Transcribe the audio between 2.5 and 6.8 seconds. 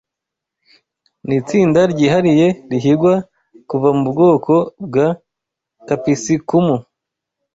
rihingwa kuva mubwoko bwa Capisicumu